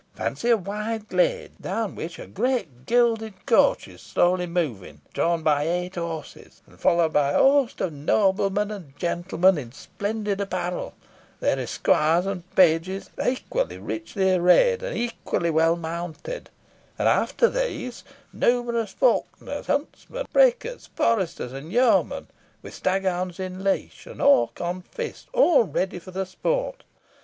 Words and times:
Fancy 0.15 0.49
a 0.49 0.57
wide 0.57 1.07
glade, 1.09 1.51
down 1.61 1.93
which 1.93 2.17
a 2.17 2.25
great 2.25 2.87
gilded 2.87 3.45
coach 3.45 3.87
is 3.87 4.01
slowly 4.01 4.47
moving, 4.47 5.01
drawn 5.13 5.43
by 5.43 5.67
eight 5.67 5.93
horses, 5.93 6.63
and 6.65 6.79
followed 6.79 7.13
by 7.13 7.33
a 7.33 7.37
host 7.37 7.79
of 7.81 7.93
noblemen 7.93 8.71
and 8.71 8.97
gentlemen 8.97 9.59
in 9.59 9.71
splendid 9.71 10.41
apparel, 10.41 10.95
their 11.39 11.59
esquires 11.59 12.25
and 12.25 12.49
pages 12.55 13.11
equally 13.23 13.77
richly 13.77 14.33
arrayed, 14.33 14.81
and 14.81 14.97
equally 14.97 15.51
well 15.51 15.75
mounted; 15.75 16.49
and, 16.97 17.07
after 17.07 17.47
these, 17.47 18.03
numerous 18.33 18.93
falconers, 18.93 19.67
huntsmen, 19.67 20.25
prickers, 20.33 20.89
foresters, 20.95 21.53
and 21.53 21.71
yeomen, 21.71 22.25
with 22.63 22.73
staghounds 22.73 23.39
in 23.39 23.63
leash, 23.63 24.07
and 24.07 24.19
hawk 24.19 24.59
on 24.59 24.81
fist, 24.81 25.27
all 25.31 25.61
ready 25.65 25.99
for 25.99 26.09
the 26.09 26.25
sport. 26.25 26.83